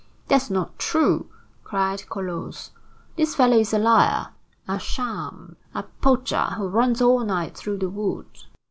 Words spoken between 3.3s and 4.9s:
fellow is a liar, a